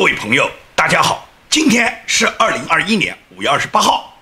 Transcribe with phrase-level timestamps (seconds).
[0.00, 4.18] 各位朋友，大家好，今天是二零二一年五月二十八号。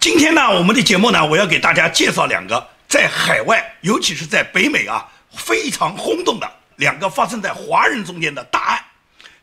[0.00, 8.84] 今天呢，我们的节目呢，我要给大家介绍两个在海外，尤其是在北美啊，非常轰动的两个发生在华人中间的大案。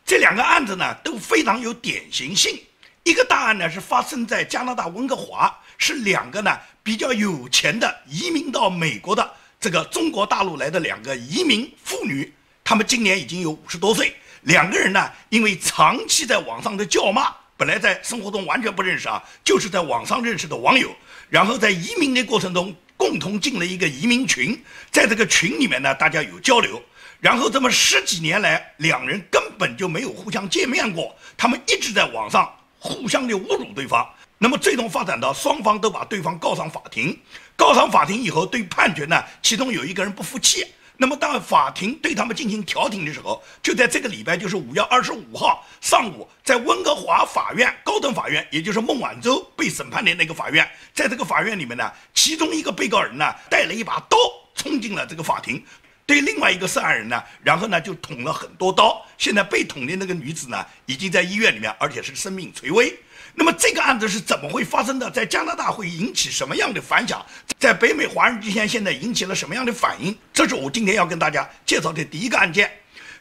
[0.04, 2.60] 这两个案子呢，都非常有典型性。
[3.04, 12.30] 一个大案呢，是发生在加拿大温哥华，是两个呢比较有钱的移民到美国的这个中国大陆来的两个移民妇女，
[12.62, 14.14] 她们今年已经有五十多岁。
[14.42, 20.90] 两个人呢，因为长期在网上的叫骂，本来在生活中完全不认识啊，就是在网上认识的网友，
[21.28, 24.58] 然后在移民的过程中共同进了一个移民群，
[24.90, 26.82] 在这个群里面呢，大家有交流，
[27.20, 37.14] 然后这么十几年来，两人根本就没有互相见面过，他们一直在网上互相的侮辱对方，那么最终发展到双方都把对方告上法庭，
[37.56, 40.64] 告上法庭以后，对判决呢，其中有一个人不服气。
[41.02, 54.18] 那么，当法庭对他们进行调停的时候，就在这个礼拜，就是五月二十五号上午，在温哥华法院高等法院，也就是孟晚舟被审判的那个法院，在这个法院里面呢，其中一个被告人呢带了一把刀
[54.54, 55.64] 冲进了这个法庭，
[56.04, 59.02] 对另外一个涉案人呢，然后呢就捅了很多刀。
[59.16, 62.94] 现在被捅的那个女子呢，已经在医院里面，而且是生命垂危。
[63.40, 65.10] 那么这个案子是怎么会发生的？
[65.10, 67.24] 在加拿大会引起什么样的反响？
[67.58, 70.14] 在北美华人之间现在引起了什么样的反应？
[70.30, 72.70] 这是我今天要跟大家介绍的第一个案件。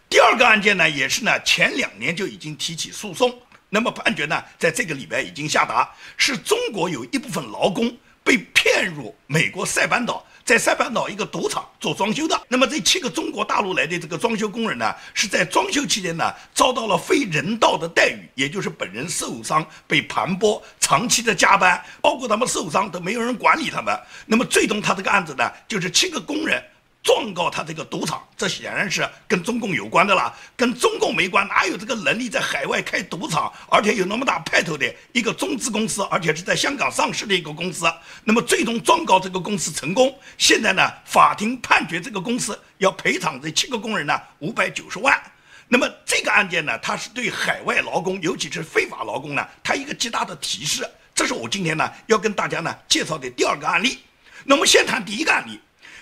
[0.09, 3.33] 第二个案件呢，也是呢前两年就已经提起诉讼，
[3.69, 7.95] 那么判决呢，在这个礼拜已经下达，是中国有一部分劳工
[8.29, 10.23] 被骗入美国塞班岛。
[10.45, 23.99] 在塞班岛一个赌场做装修的，那么这七个中国大陆来的这个装修工人呢，是在装修期间呢遭到了非人道的待遇，也就是本人受伤被盘剥，长期的加班，包括他们受伤都没有人管理他们。
[24.27, 26.63] 那么最终他这个案子呢，就是七个工人。
[27.09, 37.91] 状告他这个赌场，这显然是跟中共有关的了，跟中共没关，哪有这个能力在海外开赌场，而且有那么大派头的一个中资公司，而且是在香港上市的一个公司。
[38.23, 45.19] 那么最终状告这个公司成功，现在呢，法庭判决这个公司要赔偿这七个工人呢五百九十万。
[45.67, 50.87] 那么这个案件呢，它是对海外劳工，尤其是非法劳工呢，它一个极大的提示。
[51.15, 53.97] 这是我今天呢要跟大家呢介绍的第二个案例。
[54.43, 55.59] 那么先谈第一个案例。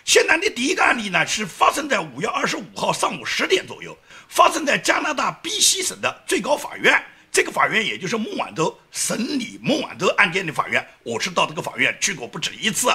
[0.07, 3.95] 现在的第一个案例呢，是发生在五月二十五号上午十点左右，
[4.29, 7.03] 发生在加拿大 B.C 省的最高法院。
[7.29, 12.88] 这个法院也就是孟晚舟审理孟晚舟案件的法院，我是到这个法院去过不止一次，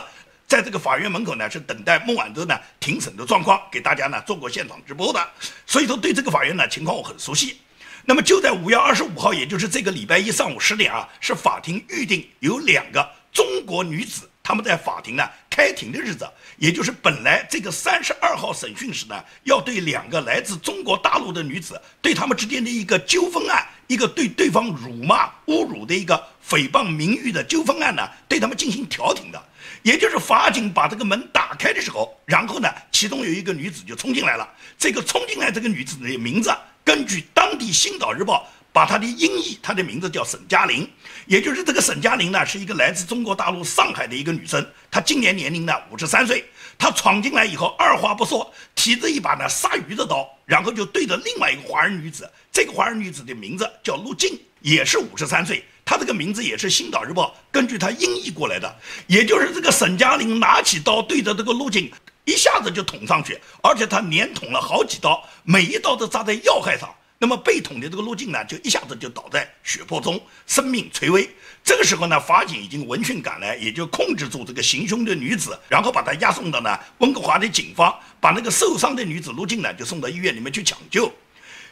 [0.49, 5.29] 在这个法院门口呢，是等待孟晚舟呢庭审的状况，给大家呢做过现场直播的，
[5.67, 7.59] 所以说对这个法院呢情况我很熟悉。
[8.07, 14.31] 那么就在五月二十五号，也就是这个礼拜一上午十点啊，是法庭预定有两个中国女子。
[14.45, 15.25] 他们在法庭呢
[15.55, 16.27] 开庭的日子，
[16.57, 26.17] 也就是本来这个三十二号审讯时呢，要对两个来自中国大陆的女子，对他们之间的一个纠纷案，一个对对方辱骂、侮辱的一个
[26.49, 29.43] 诽谤名誉的纠纷案呢，对他们进行调停的。
[29.83, 34.49] 也就是法警把这个门打开的时候，然后呢，其中有一个女子就冲进来了。
[34.79, 36.51] 这个冲进来这个女子的名字，
[36.83, 38.49] 根据当地《星岛日报》。
[38.73, 40.89] 把她的音译，她的名字叫沈佳玲，
[41.27, 46.45] 也就是这个沈佳玲呢，是一个来自中国大陆上海的一个女生，她今年年龄呢五十三岁，
[46.79, 58.75] 她闯进来以后，二话不说，提着一把呢杀鱼的刀，然后就对着另外一个华人女子，这个华人女子的名字叫陆静，也是五十三岁，她这个名字也是《星岛日报》根据她音译过来的，
[59.07, 61.93] 也就是这个沈佳玲拿起刀对着这个陆静，
[62.25, 66.89] 一下子就捅上去，而且她连捅了好几刀，每一刀都扎在要害上。
[67.23, 71.31] 那么被捅的这个陆静呢，就一下子就倒在血泊中，生命垂危。
[71.63, 81.13] 这个时候呢，法警已经闻讯赶来，也就控制住这个行凶的女子，然后把她押送到呢温哥华的警方，把那个受伤的女子陆静呢就送到医院里面去抢救。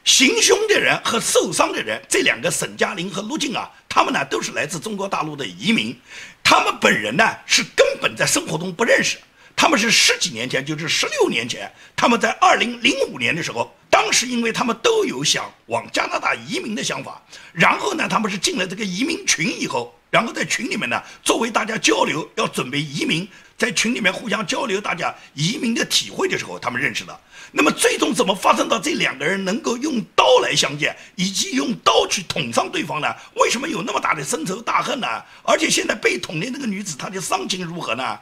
[0.05, 5.99] 行凶的人和受伤的人，这两个沈嘉玲和陆静啊，他们呢都是来自中国大陆的移民，
[6.45, 9.19] 他们本人呢是根本在生活中不认识。
[9.57, 17.21] 他们是十几年前，就是十六年前，他们在二零零五年的时候，当时因为他们都有想往加拿大移民的想法，
[17.53, 27.21] 然后呢，他们是进了这个移民群以后，然后在群里面呢，作为大家交流要准备移民，在群里面互相交流大家移民的体会的时候，他们认识的。
[27.53, 33.13] 那么最终怎么发生到这两个人能够用刀来相见，以及用刀去捅伤对方呢？
[33.35, 35.07] 为什么有那么大的深仇大恨呢？
[35.43, 38.17] 而且现在被捅的那个女子她的伤情如何呢？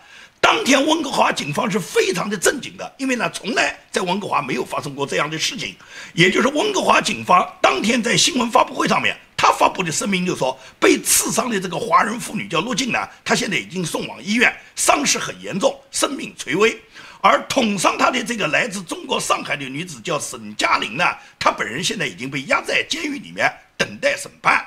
[0.48, 5.76] 当天，温哥华警方是非常的正经的，因为呢，从来在温哥华没有发生过这样的事情。
[6.14, 16.80] 也就是温哥华警方当天在新闻发布会上面，他发布的声明就说，被刺伤的这个华人妇女叫陆静呢，她现在已经送往医院，伤势很严重，生命垂危。
[17.20, 21.04] 而捅伤她的这个来自中国上海的女子叫沈佳玲呢，
[21.38, 24.64] 她本人现在已经被押在监狱里面等待审判。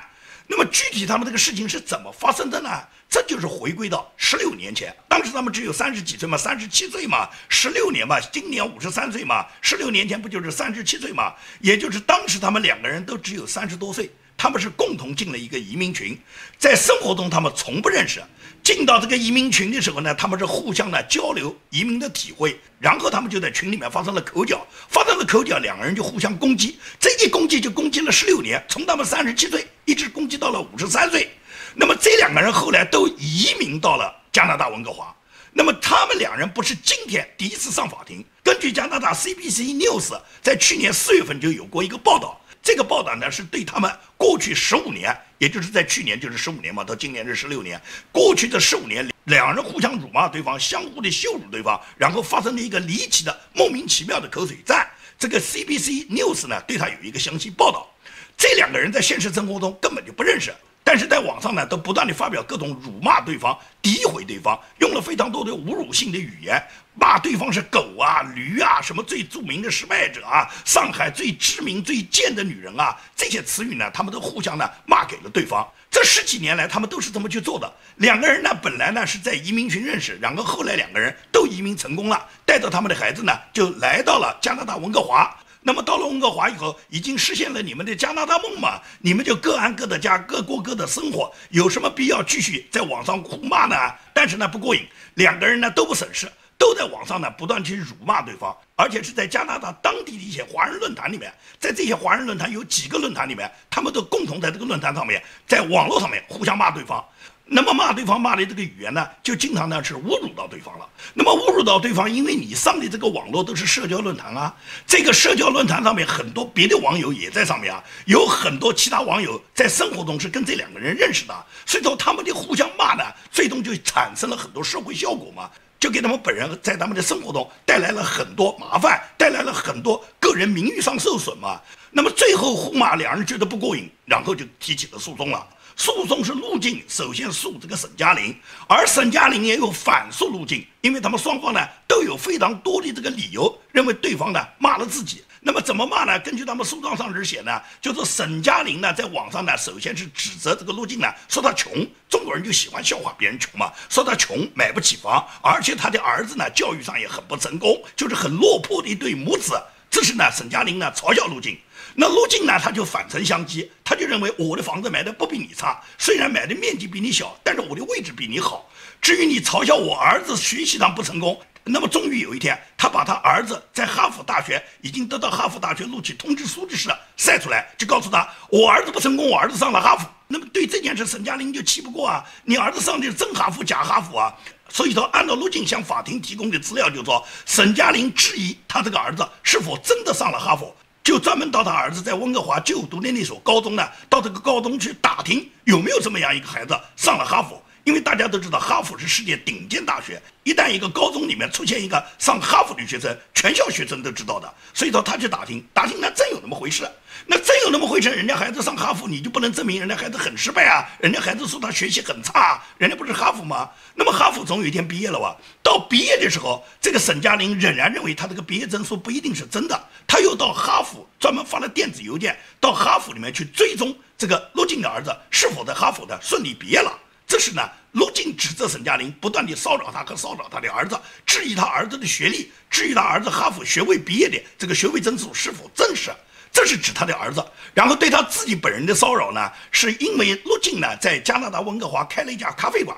[0.54, 2.68] 那么具体他们这个事情是怎么发生的呢？
[3.08, 11.32] 这就是回归到十六年前，当时他们只有三十几岁嘛，三十七岁嘛，十六年嘛，今年五十三岁嘛，十六年前不就是三十七岁嘛？
[11.60, 14.10] 也就是当时他们两个人都只有三十多岁。
[14.36, 16.18] 他们是共同进了一个移民群，
[16.58, 18.22] 在生活中他们从不认识。
[18.62, 31.28] 进到这个移民群的时候呢，他们是互相的交流移民的体会，然后他们就在群里面发生了口角，发生了口角，两个人就互相攻击，这一攻击就攻击了十六年，从他们三十七岁一直攻击到了五十三岁。
[31.74, 35.12] 那么这两个人后来都移民到了加拿大温哥华。
[35.52, 42.40] 那么他们两人不是今天第一次上法庭，根据加拿大 CBC News 在去年四月份就有过一个报道。
[42.62, 47.80] 这个报道呢，是对他们过去十五年，也就是在去年就是十五年嘛，到今年是十六年，
[48.12, 54.88] 过去的十五年，两人互相辱骂对方，相互的羞辱对方，然后发生了一个离奇的、莫名其妙的口水战。
[55.18, 57.88] 这个 CBC News 呢，对他有一个详细报道。
[58.36, 60.54] 这两个人在现实生活中根本就不认识。
[60.92, 66.62] 但是在网上呢，都不断的发表各种辱骂对方、诋毁对方，用了非常多的侮辱性的语言，
[66.92, 75.66] 骂对方是狗啊、驴啊，什么最著名的失败者啊、上海最知名、最贱的女人啊，这些词语呢，他们都互相呢骂给了对方。
[75.90, 77.72] 这十几年来，他们都是这么去做的。
[77.96, 85.34] 两个人呢，本来呢是在移民群认识，然后后来两个人都移民成功了，带着他们的孩子呢，就来到了加拿大温哥华。
[85.62, 88.80] 那么到了温哥华以后，已经实现了你们的加拿大梦嘛？
[89.00, 93.76] 你们就各安各的家，各过各的生活，有什么必要继续在网上互骂呢？
[94.12, 94.82] 但是呢不过瘾，
[95.14, 107.04] 两个人呢都不省事，都在网上呢不断去辱骂对方，而且是在加拿大当地的一些华人论坛里面，在这些华人论坛有几个论坛里面，他们都共同在这个论坛上面，在网络上面互相骂对方。
[107.44, 110.88] 那么骂对方骂的这个语言呢，就经常呢是侮辱到对方了。
[111.12, 114.54] 那么侮辱到对方，因为你上的这个网络都是社交论坛啊，
[114.86, 131.60] 这个社交论坛上面很多别的网友也在上面啊，有很多其他网友在生活中是跟这两个人认识的，所以说他们的互相骂呢，最终就产生了很多社会效果嘛，就给他们本人在他们的生活中带来了很多麻烦，带来了很多个人名誉上受损嘛。
[131.90, 135.46] 那么最后互骂两人觉得不过瘾，然后就提起了诉讼了。
[135.76, 138.34] 诉讼是路径，首先诉这个沈佳玲，
[138.68, 145.24] 而沈佳玲也有反诉路径，因为他们双方呢都有非常多的这个理由，认为对方呢骂了自己。
[145.44, 146.16] 那么怎么骂呢？
[146.20, 159.60] 根据他们诉状上是写呢，就是沈佳玲呢在网上呢，首先是指责这个路径呢，说他穷，中国人就喜欢笑话别人穷嘛，说他穷买不起房，而且他的儿子呢教育上也很不成功，就是很落魄的一对母子。
[159.92, 161.56] 这是呢沈嘉玲呢嘲笑陆晋。
[161.94, 162.58] 那陆晋呢？
[162.58, 168.66] 他就反唇相讥，他就认为我的房子买的不比你差，虽然买的面积比你小，但是我的位置比你好。
[169.02, 176.88] 至于你嘲笑我儿子学习上不成功，那么终于有一天，他把他儿子在哈佛大学已经得到哈佛大学录取通知书的事
[177.18, 180.08] 晒出来，就告诉他我儿子不成功，我儿子上了哈佛。
[180.28, 184.32] 那么对这件事，沈嘉玲就气不过啊，你儿子上的是真哈佛假哈佛啊？
[184.72, 190.74] 所以说，按照陆晋向法庭提供的资料，就说沈佳玲质疑他这个儿子是否真的上了哈佛。
[191.04, 197.61] 就专门到他儿子在温哥华就读的那所高中呢，到这个高中去打听有没有这么样一个孩子上了哈佛。
[197.84, 200.20] 因为大家都知道，哈佛是世界顶尖大学。
[200.44, 204.52] 一旦一个高中里面出现一个上哈佛的学生，全校学生都知道的。
[204.72, 206.88] 所以说，他去打听，打听那真有那么回事。
[207.26, 210.88] 那真有那么回事，人家孩子上哈佛，你就不能证明人家孩子很失败啊？
[211.00, 213.68] 人家孩子说他学习很差，人家不是哈佛吗？
[213.94, 215.36] 那么哈佛总有一天毕业了吧？
[215.62, 219.88] 到毕业的时候，这个沈嘉玲仍然认为他这个毕业证书不一定是真的。
[220.06, 226.92] 他又到哈佛专门发了电子邮件到哈佛里面去追踪这个陆静的儿子是否在哈佛的顺利毕业了。
[227.32, 236.10] 这是呢，陆晋指责沈嘉玲不断地骚扰他和骚扰他的儿子，质疑他儿子的学历，质疑他儿子哈佛学位毕业的这个学位证书是否真实。
[236.52, 237.42] 这是指他的儿子。
[237.72, 242.94] 然后对他自己本人的骚扰呢，是因为陆晋呢在加拿大温哥华开了一家咖啡馆。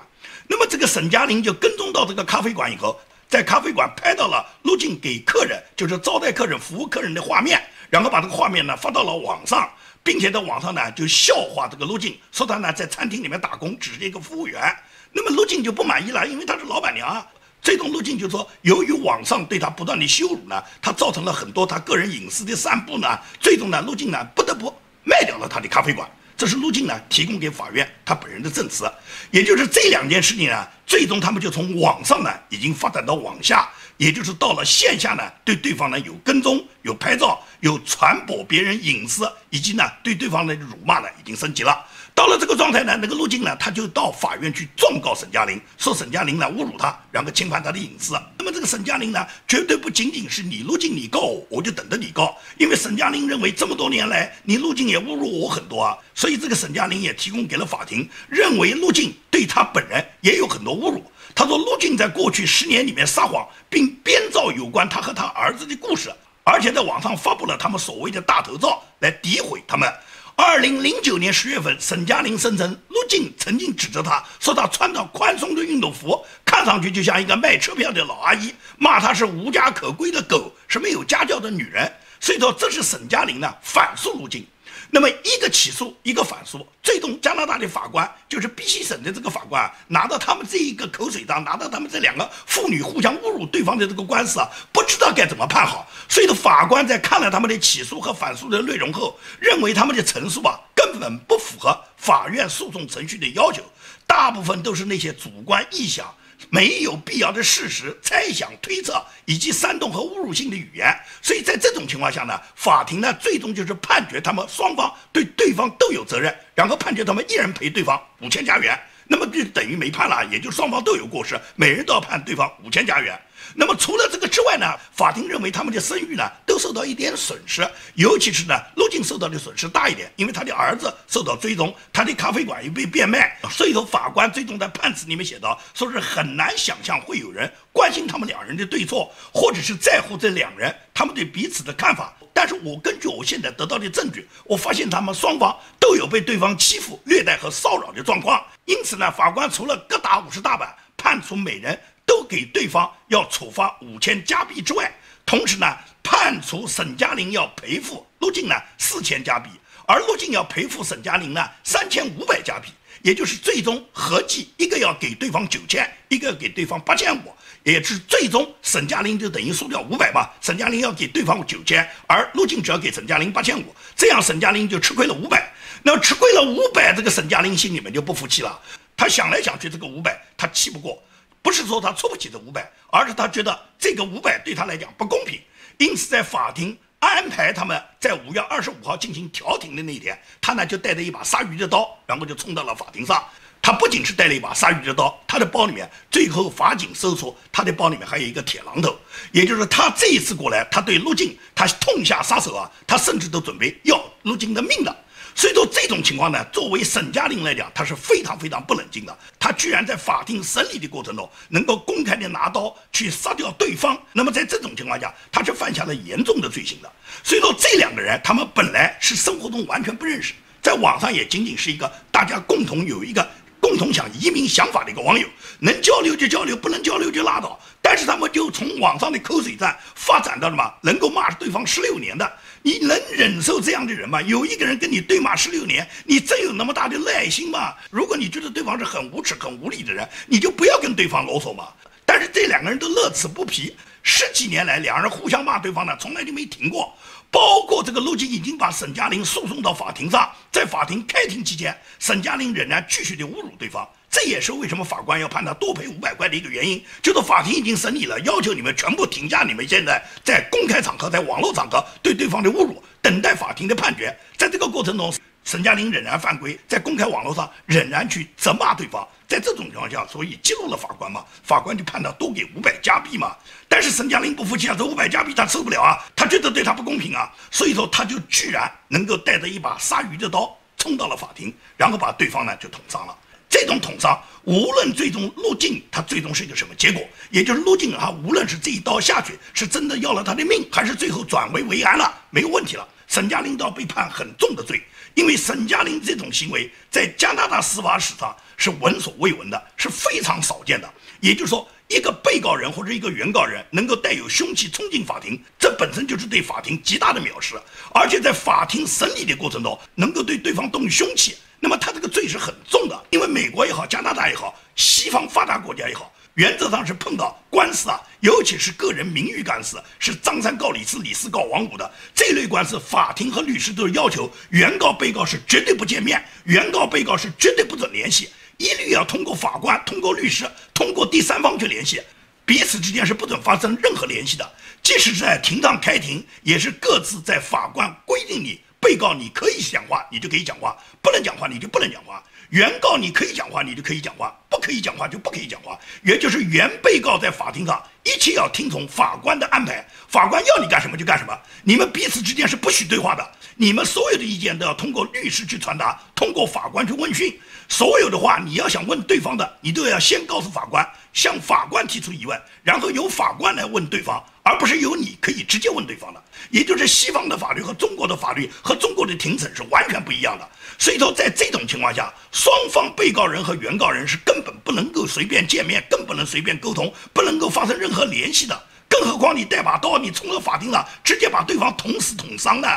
[0.49, 9.71] 那么这个沈嘉玲就跟踪到这个咖啡馆以后，在咖啡馆拍到了陆晋给客人，就是招待客人、服务客人的画面，然后把这个画面呢发到了网上。
[10.05, 14.63] 并且在网上呢就笑话这个陆静，说他呢在餐厅里面打工，只是一个服务员。
[15.11, 17.27] 那么陆静就不满意了，因为她是老板娘啊。
[17.63, 23.09] 最终陆静就说，由于网上对他不断的羞辱呢，他造成了很多他个人隐私的散布呢。
[23.41, 24.71] 最终呢，陆静呢不得不
[25.03, 26.07] 卖掉了他的咖啡馆。
[26.37, 28.91] 这是陆静呢提供给法院他本人的证词。
[29.31, 33.69] 也就是这两件事情呢，最终他们就从网上呢已经发展到网下。
[33.97, 41.87] 也就是到了线下呢，对对方呢有跟踪、有拍照、有传播别人隐私，以及呢对对方的辱骂呢已经升级了。
[42.15, 48.15] 到了这个状态呢，那个陆静呢，他就到法院去状告沈佳玲，说沈佳玲呢侮辱他，然后侵犯他的隐私。
[48.39, 61.03] 那么这个沈佳玲呢，绝对不仅仅是你陆静你告我，我就等着你告，因为沈佳玲认为这么多年来你陆静也侮辱我很多啊，所以这个沈佳玲也提供给了法庭，认为陆静对他本人也有很多侮辱。
[61.35, 66.13] 他说陆静在过去十年里面撒谎，并编造有关他和他儿子的故事，
[66.45, 69.93] 而且在网上发布了他们所谓的大头照来诋毁他们。
[70.37, 81.91] 二零零九年十月份，沈佳玲声称陆静曾经指责他说他穿着宽松的运动服，看上去就像一个卖车票的老阿姨，骂她是无家可归的狗，是没有家教的女人。
[82.21, 84.45] 所以说，这是沈佳玲呢反诉陆静。
[84.95, 95.91] 那么一个起诉，一个反诉，最终加拿大的法官就是宾夕省的这个法官，拿到他们这一个口水仗，拿到他们这两个妇女互相侮辱对方的这个官司啊，不知道该怎么判好。
[96.09, 103.65] 所以，的法官在看了他们的起诉和反诉的内容后，认为他们的陈述啊根本不符合法院诉讼程序的要求，
[104.07, 106.07] 大部分都是那些主观臆想。
[106.51, 123.21] 没有必要的事实、猜想、推测以及煽动和侮辱性的语言，所以在这种情况下呢，法庭呢最终就是判决他们双方对对方都有责任，然后判决他们一人赔对方五千加元，那么就等于没判了，也就双方都有过失，每人都要判对方五千加元。
[123.55, 142.15] 那么除了这个之外呢，法庭认为他们的声誉呢都受到一点损失，尤其是呢陆静受到的损失大一点，因为他的儿子受到追踪，他的咖啡馆又被变卖，所以说法官最终在判词里面写到，说是很难想象会有人关心他们两人的对错，或者是在乎这两人他们对彼此的看法。
[142.37, 151.79] 但是我根据我现在得到的证据，我发现他们双方都有被对方欺负、虐待和骚扰的状况，因此呢，法官除了各打五十大板，判处每人。
[152.15, 154.89] 都给对方要处罚五千加币之外，
[155.27, 155.67] 同时呢，
[156.01, 159.51] 判处沈佳玲要赔付陆静呢四千加币，
[159.85, 162.69] 而陆静要赔付沈佳玲呢三千五百加币，
[163.03, 175.53] 也就是最终合计一个要给对方九千，一个给对方八千五，也是最终沈佳玲就等于输掉五百嘛，沈佳玲要给对方九千，而陆静只要给沈佳玲八千五，这样沈佳玲就吃亏了五百。
[175.83, 178.57] 那吃亏了五百，这个沈佳玲心里面就不服气了，
[178.97, 181.03] 他想来想去，这个五百他气不过。
[181.45, 185.39] 不是说他出不起这五百，而是他觉得这个五百对他来讲不公平，
[185.77, 193.23] 因此在法庭安排他们在五月二十五号进行调停的那一天，他呢就带着一把杀鱼的刀，然后就冲到了法庭上。
[193.61, 198.99] 他不仅是带了一把杀鱼的刀，他的包里面最后法警搜出他的包里面还有一个铁榔头，
[199.31, 204.97] 也就是他这一次过来，他对陆静他痛下杀手啊，他甚至都准备要陆静的命了。
[205.35, 209.19] 所以说这种情况呢，作为沈佳玲来讲，她是非常非常不冷静的。
[209.39, 214.01] 她居然在法庭审理的过程中，能够公开的拿刀去杀掉对方。
[214.13, 216.91] 那么在这种情况下，她是犯下了严重的罪行的。
[217.23, 223.29] 所以说这两个人，他们本来是生活中完全不认识，在网上也仅仅是一个大家共同有一个
[223.75, 225.27] 共同想移民想法的一个网友，
[225.59, 227.59] 能交流就交流，不能交流就拉倒。
[227.83, 232.33] 但是他们就从网上的口水战发展到了嘛，能够骂对方十六年的。
[232.63, 234.23] 你能忍受这样的人吗？
[234.23, 237.75] 有一个人跟你对骂十六年，你真有那么大的耐心吗？
[237.91, 241.67] 如果你觉得对方是很无耻、很无理的人，你就不要跟对方啰嗦嘛。
[242.07, 246.97] 但是这两个人都乐此不疲，十几年来，两人互相骂对方呢，从来就没停过。
[247.35, 253.85] 包括这个陆琪已经把沈佳玲诉讼到法庭上，在法庭开庭期间，沈佳玲仍然继续的侮辱对方。
[254.09, 264.17] 这也是为什么法官要判他多赔五百块的一个原因，就是法庭已经审理了，要求你们全部停下你们现在在公开场合、在网络场合对对方的侮辱，等待法庭的判决。
[264.37, 265.13] 在这个过程中，
[265.45, 269.07] 沈佳玲仍然犯规，在公开网络上仍然去责骂对方。
[269.29, 273.37] 在这种情况下，所以激怒了法官嘛，法官就判他多给五百加币嘛。
[273.69, 283.17] 但是沈佳玲不服气啊，这五百加币他受不了啊，他觉得对他不公平啊，所以说他就居然能够带着一把杀鱼的刀冲到了法庭，然后把对方呢就捅伤了。
[283.49, 292.89] 这种捅伤，无论最终陆静他最终是一个什么结果，也就是陆静啊，无论是这一刀下去是真的要了他的命，还是最后转危为安了，没有问题了。
[293.07, 294.83] 沈佳玲都要被判很重的罪，
[295.15, 300.89] 因为沈佳玲这种行为在加拿大司法史上是闻所未闻的，是非常少见的。
[301.21, 307.55] 也就是说，一个被告人或者一个原告人能够带有凶器冲进法庭，这本身就是对法庭极大的藐视，
[307.95, 311.37] 而且在法庭审理的过程中能够对对方动凶器。
[311.61, 332.03] 那么他这个罪是很重的，因为美国也好，加拿大也好，西方发达国家也好，原则上是碰到官司啊，尤其是个人名誉官司，是张三告李四，李四告王五的这类官司，法庭和律师都是要求原告被告是绝对不见面，原告被告是绝对不准联系，一律要通过法官、通过律师、通过第三方去联系，
[332.45, 338.61] 彼此之间是不准发生任何联系的，即使是在庭上开庭，也是各自在法官规定里。
[338.81, 342.23] 被告你可以讲话，你就可以讲话；不能讲话，你就不能讲话。
[342.51, 345.77] 原告你可以讲话，你就可以讲话；不可以讲话就不可以讲话。
[346.03, 351.37] 也就是原被告在法庭上一切要听从法官的安排，法官要你干什么就干什么。
[351.65, 357.37] 你们彼此之间是不许对话的，你们所有的意见都要通过律师去传达，通过法官去问讯。
[357.67, 364.23] 所有的话你要想问对方的，你都要先告诉法官，向法官提出疑问，然后由法官来问对方。
[364.47, 370.47] 而不是由你可以直接问对方的，也就是西方的法律和中国的法律和中国的庭审是完全不一样的。
[370.77, 378.63] 所以说，在这种情况下，双方被告人和原告人是根本不能够随便见面，更不能随便沟通，不能够发生任何联系的。
[378.89, 382.69] 更何况你带把刀，你冲到法庭上直接把对方捅死捅伤的？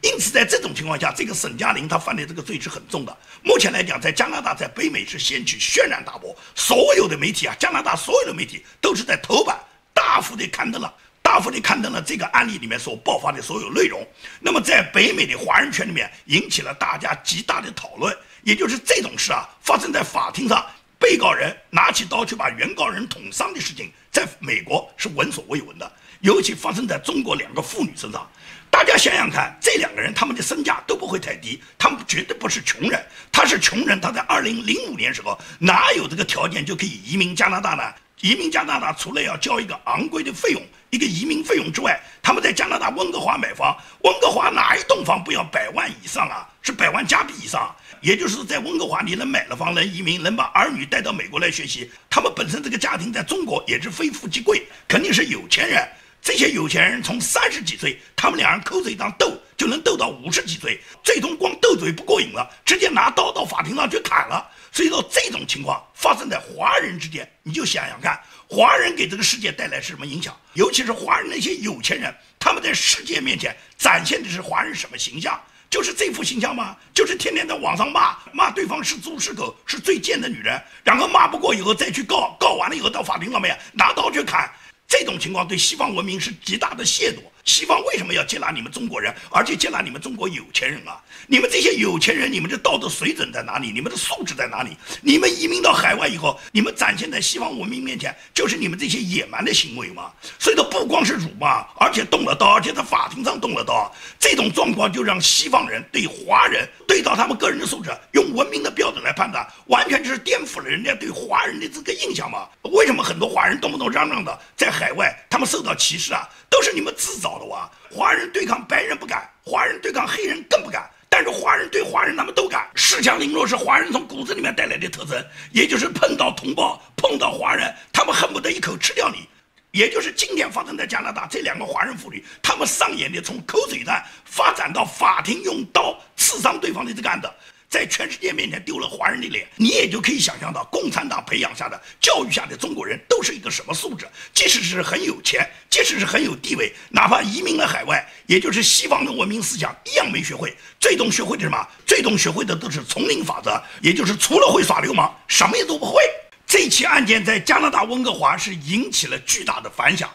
[0.00, 3.14] 因此，在这种情况下，这个沈佳玲她犯的这个罪是很重的。
[3.42, 9.58] 目前来讲，在加拿大，在北美是掀起轩然大波，所有的媒体啊，加拿大所有的媒体都是在头版
[9.92, 10.92] 大幅的刊登了。
[11.22, 14.06] 大幅地刊登了这个案例里面所爆发的所有内容，
[14.38, 18.16] 那么在北美的华人圈里面引起了大家极大的讨论。
[18.44, 20.64] 也就是这种事啊，发生在法庭上，
[20.98, 25.92] 被告人拿起刀去把原告人捅伤的事情，在美国是闻所未闻的。
[26.20, 28.28] 尤其发生在中国两个妇女身上，
[28.70, 33.06] 大家想想看，这两个人他们的身价都不会太低，他们绝对不是穷人。
[33.30, 37.82] 他是穷人，他在二零零五年时候哪有这个条件就可以移民加拿大呢？
[38.22, 46.48] 移民加拿大除了要交一个昂贵的费用，一个移民费用之外，他们在加拿大温哥华买房，温哥华哪一栋房不要百万以上啊？
[46.62, 47.74] 是百万加币以上。
[48.00, 55.86] 也就是在温哥华，你能买了房，能移民，能把儿女带到美国来学习，他们本身这个家庭在中国也是非富即贵，肯定是有钱人。
[56.22, 64.44] 这些有钱人从三十几岁，他们两人口嘴上斗，就能斗到五十几岁，最终光斗嘴不过瘾了，直接拿刀到法庭上去砍了。
[64.72, 70.36] 所以说这种情况发生在华人之间，你就想想看，华人给这个世界带来是什么影响？
[70.54, 75.40] 尤其是华人那些有钱人，他们在世界面前展现的是华人什么形象？
[75.70, 76.76] 就是这副形象吗？
[76.92, 84.50] 就是天天在网上骂骂对方是猪是狗，是最贱的女人，然后骂不过以后再去告，告完了以后到法庭上面拿刀去砍。
[84.88, 87.20] 这种情况对西方文明是极大的亵渎。
[87.46, 91.00] 西方为什么要接纳你们中国人，而且接纳你们中国有钱人啊？
[91.28, 93.70] 你们这些有钱人，你们的道德水准在哪里？
[93.70, 94.76] 你们的素质在哪里？
[95.00, 100.10] 你们移民到海外以后，你们展现在西方文明面前，就是你们这些野蛮的行为吗？
[100.40, 112.48] 所以说，不光是辱骂，而且动了刀，而且在法庭上动了刀，这种状况就让西方人对华人对照他们个人的素质，用文明的标准来判断，完全就是颠覆了人家对华人的这个印象嘛？
[112.72, 116.28] 为什么很多华人动不动嚷嚷的在海外他们受到歧视啊？
[116.48, 117.70] 都是你们自找的哇！
[117.90, 122.68] 华人对抗白人不敢，华人对抗黑人更不敢，但是华人对华人他们都敢。
[122.74, 129.28] 恃强凌弱是华人从骨子里面带来的特征，也就是碰到同胞、碰到华人，他们恨不得一口吃掉你。
[129.72, 137.28] 也就是今天发生在加拿大这两个华人妇女，他们上演的从口水战发展到法庭用刀刺伤对方的这个案子。
[137.68, 144.06] 在全世界面前丢了华人的脸，你也就可以想象到，共产党培养下的、教育下的中国人都是一个什么素质。
[144.32, 150.56] 即使是很有钱，即使是很有地位，哪怕移民了海外，也就是西方的文明思想一样没学会。
[150.78, 151.68] 最终学会的什么？
[151.84, 156.00] 最终学会的都是丛林法则，也就是除了会耍流氓，什么也都不会。
[156.46, 160.08] 这起案件在加拿大温哥华是引起了巨大的反响。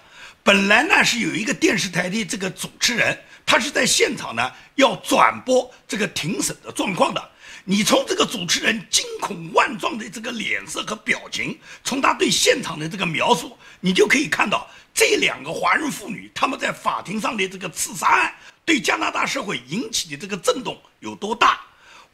[0.44, 7.31] 本来呢是有一个电视台的这个主持人，他是在现场呢要转播这个庭审的状况的。
[7.64, 18.34] 你从这个主持人惊恐万状的这个脸色和表情，从他对现场的这个描述，你就可以看到这两个华人妇女他们在法庭上的这个刺杀案
[18.66, 21.62] 对加拿大社会引起的这个震动有多大。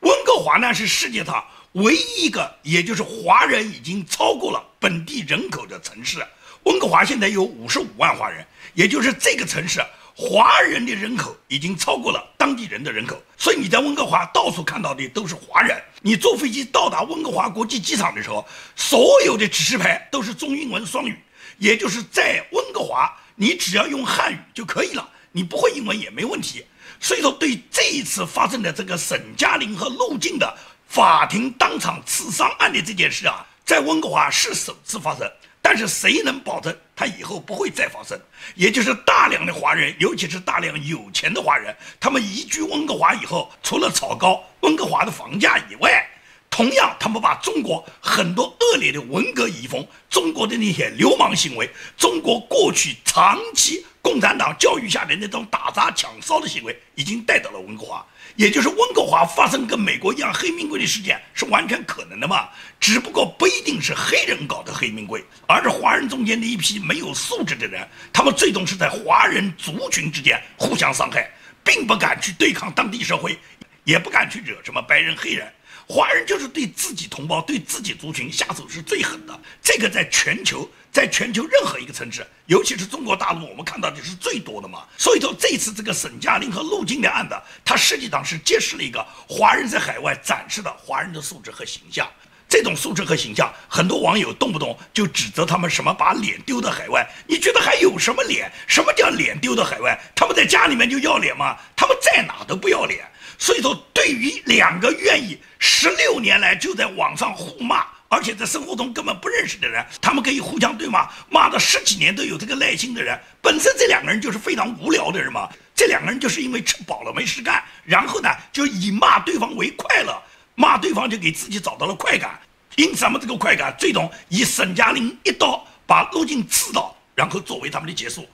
[0.01, 6.25] 温哥华呢是世界上唯一一个，也就是华人已经超过了本地人口的城市。
[6.63, 9.79] 温哥华现在有五十五万华人，也就是这个城市。
[10.19, 15.80] 华人的人口已经超过了当地人的人口，所以你在温哥华到处看到的都是华人。
[16.01, 18.43] 你坐飞机到达温哥华国际机场的时候，
[18.75, 21.15] 所有的指示牌都是中英文双语，
[21.60, 26.65] 也就是在温哥华，你只要用汉语就可以了，你不会英文也没问题。
[26.99, 30.51] 所以说，对这一次发生的这个沈嘉玲和陆静的
[30.88, 35.32] 法庭当场刺伤案的这件事啊，在温哥华是首次发生。
[35.69, 38.17] 但是谁能保证它以后不会再发生？
[38.56, 46.08] 也就是大量的华人，尤其是大量有钱的华人，他们移居温哥华以后，除了炒高温哥华的房价以外，
[46.49, 58.08] 同样他们把中国很多恶劣的文革遗风、中国的那些流氓行为、中国过去长期共产党教育下的那种打砸抢烧的行为，已经带到了温哥华。
[58.38, 62.47] 也就是温哥华发生跟美国一样黑命贵的事件是完全可能的嘛？
[62.80, 71.28] 只不过不一定是黑人搞的黑命贵，而是华人中间的一批没有素质的人，他们最终是在华人族群之间互相伤害，
[71.63, 73.36] 并不敢去对抗当地社会，
[73.84, 75.52] 也不敢去惹什么白人黑人。
[75.89, 79.39] 华人就是对自己同胞、对自己族群下手是最狠的。
[79.63, 84.84] 这个在全球，在全球任何一个城市，尤其是中国大陆，我们看到的是最多的嘛。
[84.97, 92.06] 所以说，这次这个沈嘉玲和陆金的案子，它实际上是揭示了一个华人在海外展示的华人的素质和形象。
[92.50, 97.06] 这种素质和形象，很多网友动不动就指责他们什么把脸丢到海外。
[97.28, 98.52] 你觉得还有什么脸？
[98.67, 99.97] 什么叫脸丢到海外？
[100.13, 101.58] 他们在家里面就要脸吗？
[101.76, 103.06] 他们在哪都不要脸。
[103.38, 115.47] 所以说，对于两个愿意十六年来就在网上互骂，而且在生活中根本不认识的人，他们可以互相对骂，骂了十几年都有这个耐心的人，本身这两个人就是非常无聊的人嘛。
[115.76, 120.19] 这两个人就是因为吃饱了没事干，然后呢就以骂对方为快乐。
[120.56, 122.39] 骂对方就给自己找到了快感，
[122.78, 128.28] 因此他们这个快感最终以沈嘉玲一刀把陆静刺倒，然后作为他们的结束。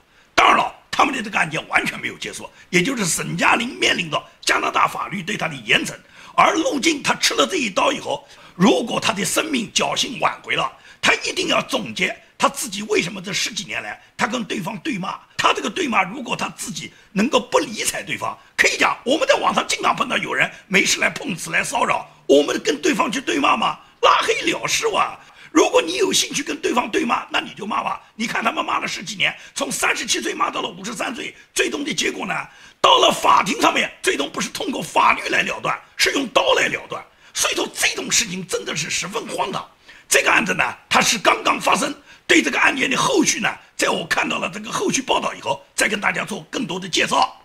[0.96, 5.92] 他们的这个案件完全没有结束，也就是沈佳玲面临着加拿大法律对他的严惩，
[6.36, 10.70] 而陆静他吃了这一刀以后，如果他的生命侥幸挽回了，
[11.02, 22.08] 他一定要总结他自己为什么这十几年来他跟对方对骂，他这个对骂如果他自己能够不理睬对方，可以讲我们在网上经常碰到有人没事来碰瓷来骚扰。
[22.26, 23.76] 我们跟对方去对骂吗？
[24.00, 25.18] 拉黑了事哇！
[25.54, 28.02] 如果你有兴趣跟对方对骂，那你就骂吧。
[28.16, 32.34] 你看他们骂了十几年，从三十七岁骂到了五十三岁，最终的结果呢？
[32.80, 37.00] 到了法庭上面，最终不是通过法律来了断，是用刀来了断。
[37.32, 39.64] 所以说这种事情真的是十分荒唐。
[40.08, 41.94] 这个案子呢，它是刚刚发生。
[42.26, 47.40] 对这个案件的后续呢，在我看到了这个后续报道以后，再跟大家做更多的介绍。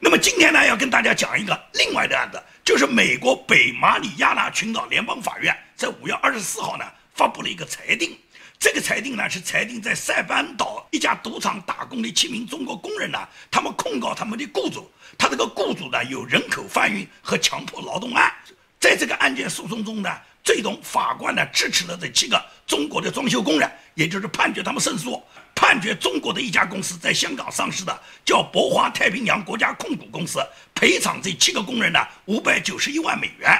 [0.00, 8.16] 那么今天呢，要跟大家讲一个另外的案子，就是美国北马里亚纳群岛联邦法院在五月二十四号呢发布了一个裁定。
[8.58, 13.18] 这个裁定呢是裁定在塞班岛一家赌场打工的七名中国工人呢，
[13.50, 18.32] 他们控告他们的雇主，他这个雇主呢有人口贩运和强迫劳动案。
[18.78, 20.08] 在这个案件诉讼中呢，
[20.44, 25.20] 最终法官呢支持了这七个中国的装修工人，也就是判决他们胜诉。
[25.54, 30.40] 判决中国的一家公司在香港上市的叫博华太平洋国家控股公司
[30.74, 33.56] 赔偿这七个工人呢五百九十一万美元。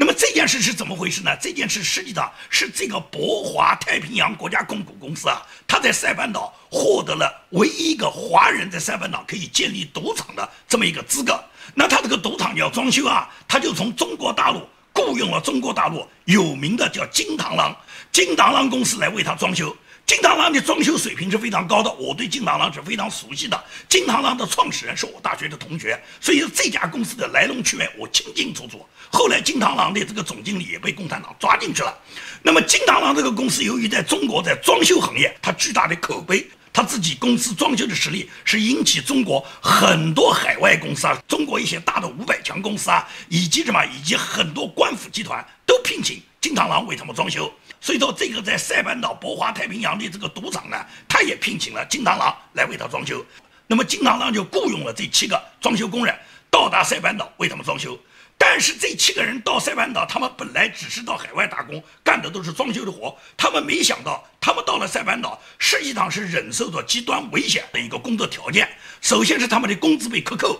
[0.00, 1.36] 那么这件事是怎么回事呢？
[1.38, 11.38] 这件事实际上是这个博华太平洋国家控股公司啊，他在塞班岛获得了唯一一个华人在塞班岛可以建立赌场的这么一个资格。
[11.74, 17.76] 那他这个赌场要装修啊，他就从中国大陆雇佣了中国大陆有名的叫金螳螂
[18.10, 19.76] 金螳螂公司来为他装修。
[20.10, 23.64] 金螳螂的装修水平是非常高的，我对金螳螂是非常熟悉的。
[23.88, 28.84] 金螳螂的创始人是我大学的同学，所以这家公司的来龙去脉我清清楚楚。
[29.08, 31.96] 后来金螳螂的这个总经理也被共产党抓进去了。
[32.42, 47.48] 那么金螳螂这个公司由于在中国在装修行业，它巨大的口碑，它自己公司装修的实力是引起中国很多海外公司啊，中国一些大的五百强公司啊，以及什么，以及很多官府集团都聘请金螳螂为他们装修。
[47.80, 50.76] 所以说，这个在塞班岛博华太平洋的这个赌场呢，
[51.08, 53.24] 他也聘请了金螳螂来为他装修。
[53.66, 56.14] 那么金螳螂就雇佣了这七个装修工人
[56.50, 57.98] 到达塞班岛为他们装修。
[58.36, 63.14] 但是这七个人到塞班岛，他们本来只是到海外打工，干的都是装修的活。
[63.36, 68.66] 他们没想到，他们到了塞班岛，实际上是忍受着极端危险的一个工作条件。
[69.02, 70.58] 首先是他们的工资被克扣，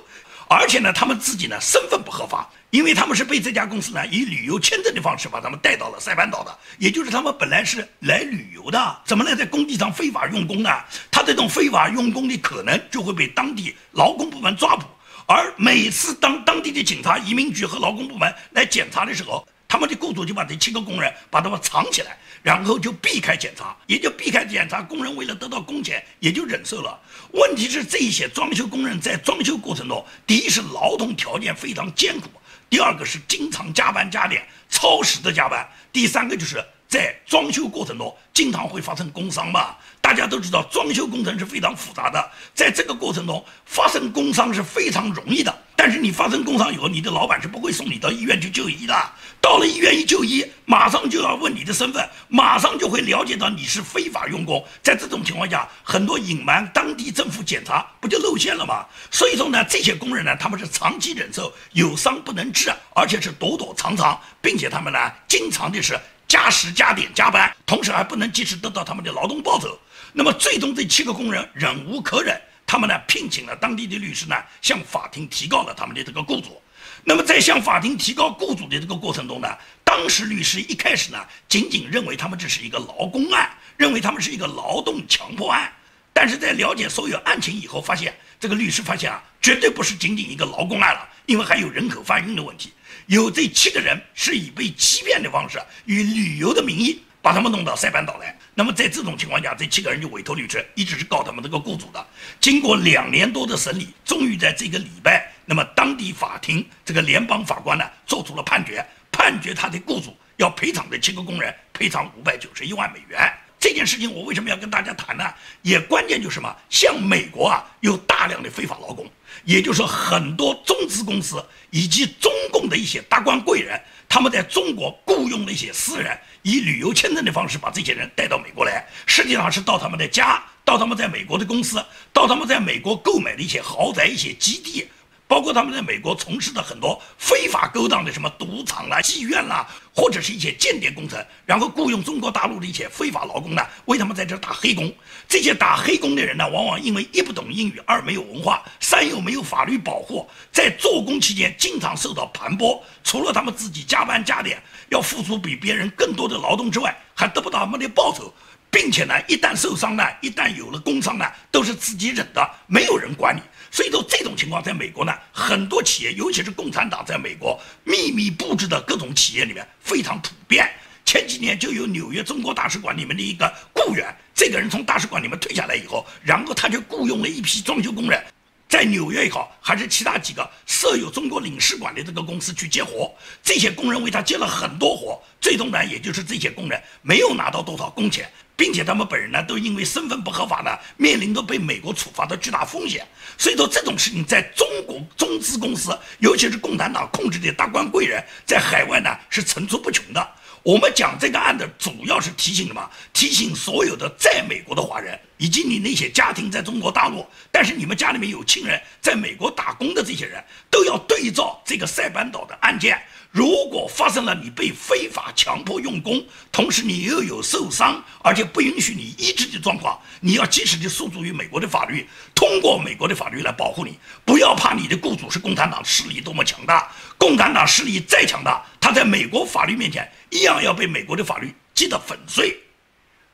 [0.51, 2.51] 而且呢，他们自己呢身份不合法。
[2.71, 10.71] 因为他们是被这家公司呢以旅游签证的方式把他们带到了塞班岛的，也就是他们本来是来旅游的，怎么能在工地上非法用工呢？
[11.11, 14.87] 他这种非法用工的可能就会被当地劳工部门抓捕，
[15.27, 24.81] 而每次当当地的警察、移民局和劳工部门来检查的时候，他们的雇主就把这七个工人把他们藏起来，然后就避开检查，也就避开检查。
[24.81, 26.97] 工人为了得到工钱，也就忍受了。
[27.33, 32.29] 问题是这些装修工人在装修过程中，第一是劳动条件非常艰苦。
[32.69, 39.77] 第二个是经常加班加点、超时的加班，第三个就是在装修过程中经常会发生工伤嘛。
[40.01, 45.57] 大家都知道，装修工程是非常复杂的，在这个过程中发生工伤是非常容易的。
[45.83, 48.95] 但是你发生工伤以后，你的老板是不会送你到医院去就医的。
[49.41, 54.63] 到了医院一就医，马上就要问你的身份，马上就会了解到你是非法用工。
[54.83, 58.85] 在这种情况下，很多隐瞒当地政府检查，不就露馅了吗？
[59.11, 69.79] 所以说呢，这些工人呢，他们是长期忍受有伤不能治，而且是躲躲藏藏，并且他们呢，经常的是加时加点加班，同时还不能及时得到他们的劳动报酬。
[70.13, 72.39] 那么最终这七个工人忍无可忍。
[72.71, 76.63] 他们呢聘请了当地的律师呢，向法庭提告了他们的这个雇主。
[77.03, 79.49] 那么在向法庭提告雇主的这个过程中呢，
[79.83, 85.73] 当时律师一开始呢，仅仅认为他们这是一个劳工案，认为他们是一个劳动强迫案。
[86.13, 92.73] 但是在了解所有案情以后，发现这个律师发现啊，绝对不是仅仅一个劳工案了，因为还有人口贩运的问题。
[93.07, 98.37] 有这七个人是以被欺骗的方式，以旅游的名义把他们弄到塞班岛来。
[98.55, 102.07] 那么在这种情况下，这七个人就委托律师，一直是告他们这个雇主的。
[102.41, 113.33] 经过两年多的审理，终于在这个礼拜，那么当地法庭这个联邦法官呢做出了判决，判决他的雇主要赔偿这七个工人赔偿五百九十一万美元。
[113.59, 115.25] 这件事情我为什么要跟大家谈呢？
[115.61, 116.55] 也关键就是什么？
[116.71, 119.07] 像美国啊，有大量的非法劳工，
[119.45, 134.87] 也就是说，很多中资公司以及中共的一些达官贵人，他们在中国雇佣了一些私人，以旅游签证的方式把这些人带到美国来，实际上是到他们的家，到他们在美国的公司，到他们在美国购买的一些豪宅、一些基地。
[135.31, 139.65] 包括他们在美国从事的很多非法勾当的什么赌场啦、妓院啦，
[139.95, 144.93] 或者是一些间谍工程，然后雇佣中国大陆的一些非法劳工呢，为他们在这打黑工。
[145.29, 152.83] 这些打黑工的人呢，往往因为一不懂英语，二没有文化，三又没有法律保护，在做工期间经常受到盘剥。
[153.05, 158.35] 除了他们自己加班加点，要付出比别人更多的劳动之外，还得不到他们的报酬，
[158.69, 163.41] 并且呢，一旦受伤呢，一旦有了工伤呢，都是自己忍的，没有人管你。
[163.71, 170.69] 所以说这种情况，在美国呢，很多企业，尤其是共产党在美国秘密布置的各种企业里面非常普遍。
[171.05, 178.23] 前几年就有纽约中国大使馆里面的一个雇员，这个人从大使馆里面退下来以后，然后他就雇佣了一批装修工人，
[178.69, 183.13] 在纽约也好，还是其他几个设有中国领事馆的这个公司去接活。
[183.43, 188.31] 这些工人为他接了很多活，最终呢，也就是这些工人没有拿到多少工钱。
[188.61, 193.09] 并且他们本人呢，都因为身份不合法呢，面临着被美国处罚的巨大风险。
[193.39, 200.29] 所以说这种事情在中国中资公司，尤其是共产党控制的达官贵人，在海外呢是层出不穷的。
[200.63, 202.87] 我们讲这个案子，主要是提醒什么？
[203.15, 213.01] 提醒所有的在美国的华人，以及你那些家庭在中国大陆，但是你们家里面有亲人在美国打工的这些人，都要对照这个塞班岛的案件。
[213.31, 216.23] 如果发生了你被非法强迫用工，
[216.53, 223.99] 同时你又有受伤，而且不允许你医治的状况，你要及时的诉诸于美国的法律，通过美国的法律来保护你。
[224.27, 232.55] 不要怕你的雇主是共产党势力多么强大，共产党势力再强大，他在美国法律面前一样要被美国的法律击得粉碎。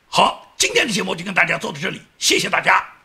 [0.08, 2.95] 好，今天的节目就跟大家做到这里，谢谢大家。